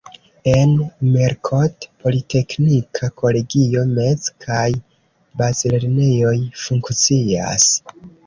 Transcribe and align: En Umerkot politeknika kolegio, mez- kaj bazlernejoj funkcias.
En 0.51 0.71
Umerkot 1.07 1.83
politeknika 2.05 3.09
kolegio, 3.21 3.83
mez- 3.99 4.31
kaj 4.47 4.65
bazlernejoj 5.43 6.35
funkcias. 6.65 7.71